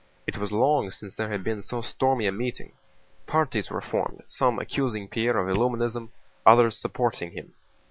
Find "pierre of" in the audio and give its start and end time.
5.07-5.47